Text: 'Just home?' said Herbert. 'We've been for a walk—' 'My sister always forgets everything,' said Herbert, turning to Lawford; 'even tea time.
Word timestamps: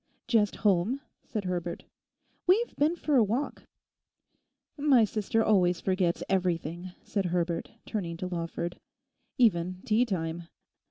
'Just 0.25 0.55
home?' 0.65 0.99
said 1.23 1.45
Herbert. 1.45 1.83
'We've 2.47 2.75
been 2.75 2.95
for 2.95 3.17
a 3.17 3.23
walk—' 3.23 3.67
'My 4.75 5.05
sister 5.05 5.43
always 5.45 5.79
forgets 5.79 6.23
everything,' 6.27 6.93
said 7.03 7.25
Herbert, 7.25 7.69
turning 7.85 8.17
to 8.17 8.25
Lawford; 8.27 8.79
'even 9.37 9.83
tea 9.85 10.03
time. 10.05 10.47